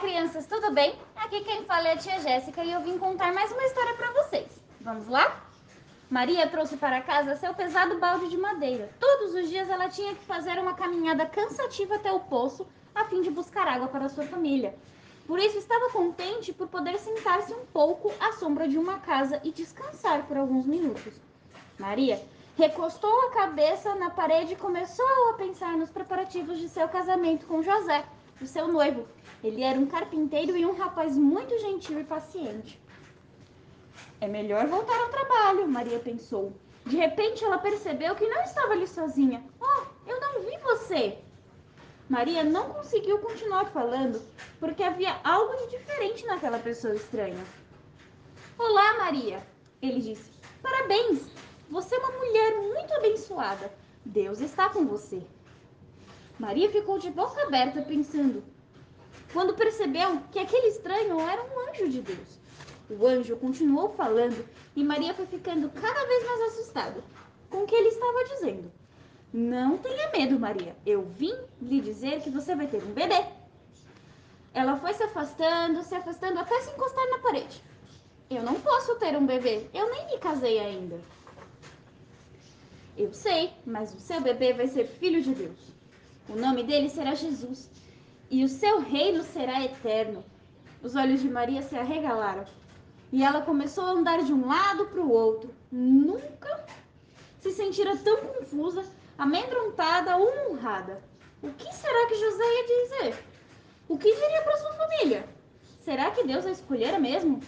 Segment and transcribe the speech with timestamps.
[0.00, 0.94] crianças, tudo bem?
[1.14, 4.10] Aqui quem fala é a tia Jéssica e eu vim contar mais uma história para
[4.12, 4.48] vocês.
[4.80, 5.44] Vamos lá?
[6.08, 8.90] Maria trouxe para casa seu pesado balde de madeira.
[8.98, 13.20] Todos os dias ela tinha que fazer uma caminhada cansativa até o poço a fim
[13.20, 14.74] de buscar água para sua família.
[15.26, 19.52] Por isso estava contente por poder sentar-se um pouco à sombra de uma casa e
[19.52, 21.12] descansar por alguns minutos.
[21.78, 22.20] Maria
[22.56, 27.62] recostou a cabeça na parede e começou a pensar nos preparativos de seu casamento com
[27.62, 28.02] José,
[28.40, 29.06] o seu noivo.
[29.42, 32.80] Ele era um carpinteiro e um rapaz muito gentil e paciente.
[34.20, 36.52] É melhor voltar ao trabalho, Maria pensou.
[36.84, 39.42] De repente ela percebeu que não estava ali sozinha.
[39.60, 41.18] Oh, eu não vi você!
[42.08, 44.20] Maria não conseguiu continuar falando
[44.58, 47.44] porque havia algo de diferente naquela pessoa estranha.
[48.58, 49.42] Olá, Maria,
[49.80, 50.30] ele disse.
[50.60, 51.20] Parabéns!
[51.70, 53.72] Você é uma mulher muito abençoada.
[54.04, 55.22] Deus está com você.
[56.40, 58.42] Maria ficou de boca aberta pensando.
[59.30, 62.40] Quando percebeu que aquele estranho era um anjo de Deus.
[62.88, 67.04] O anjo continuou falando e Maria foi ficando cada vez mais assustada
[67.50, 68.72] com o que ele estava dizendo.
[69.30, 70.74] Não tenha medo, Maria.
[70.86, 73.22] Eu vim lhe dizer que você vai ter um bebê.
[74.54, 77.62] Ela foi se afastando, se afastando até se encostar na parede.
[78.30, 79.66] Eu não posso ter um bebê.
[79.74, 80.98] Eu nem me casei ainda.
[82.96, 85.79] Eu sei, mas o seu bebê vai ser filho de Deus.
[86.30, 87.68] O nome dele será Jesus.
[88.30, 90.24] E o seu reino será eterno.
[90.80, 92.44] Os olhos de Maria se arregalaram.
[93.12, 95.52] E ela começou a andar de um lado para o outro.
[95.72, 96.64] Nunca
[97.40, 98.84] se sentira tão confusa,
[99.18, 101.02] amedrontada ou honrada.
[101.42, 103.24] O que será que José ia dizer?
[103.88, 105.28] O que diria para sua família?
[105.80, 107.40] Será que Deus a escolhera mesmo?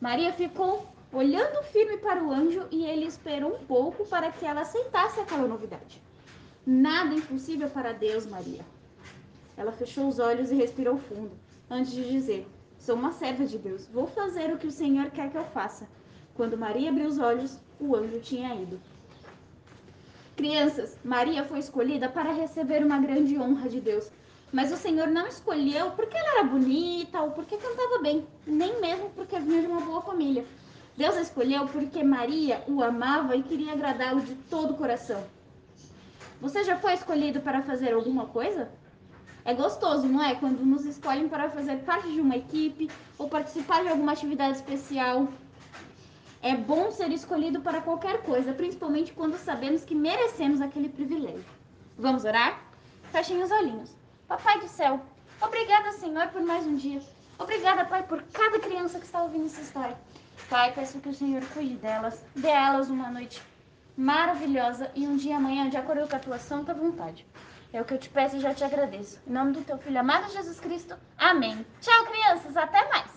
[0.00, 4.62] Maria ficou olhando firme para o anjo e ele esperou um pouco para que ela
[4.62, 6.02] aceitasse aquela novidade.
[6.64, 8.64] Nada impossível para Deus, Maria.
[9.56, 11.32] Ela fechou os olhos e respirou fundo,
[11.68, 12.46] antes de dizer:
[12.78, 13.86] Sou uma serva de Deus.
[13.86, 15.88] Vou fazer o que o Senhor quer que eu faça.
[16.34, 18.80] Quando Maria abriu os olhos, o anjo tinha ido.
[20.36, 24.10] Crianças, Maria foi escolhida para receber uma grande honra de Deus.
[24.52, 29.10] Mas o Senhor não escolheu porque ela era bonita ou porque cantava bem, nem mesmo
[29.10, 30.44] porque vinha de uma boa família.
[30.96, 35.24] Deus a escolheu porque Maria o amava e queria agradá-lo de todo o coração.
[36.42, 38.68] Você já foi escolhido para fazer alguma coisa?
[39.44, 40.34] É gostoso, não é?
[40.34, 45.28] Quando nos escolhem para fazer parte de uma equipe ou participar de alguma atividade especial.
[46.42, 51.44] É bom ser escolhido para qualquer coisa, principalmente quando sabemos que merecemos aquele privilégio.
[51.96, 52.60] Vamos orar?
[53.12, 53.94] Fechem os olhinhos.
[54.26, 55.00] Papai do céu,
[55.40, 57.00] obrigada, Senhor, por mais um dia.
[57.38, 59.96] Obrigada, Pai, por cada criança que está ouvindo essa história.
[60.50, 63.40] Pai, peço que o Senhor cuide delas, dê a elas uma noite
[63.96, 67.26] maravilhosa e um dia amanhã de acordo com a tua santa vontade.
[67.72, 69.18] É o que eu te peço e já te agradeço.
[69.26, 70.94] Em nome do teu filho amado Jesus Cristo.
[71.16, 71.64] Amém.
[71.80, 73.11] Tchau, criança!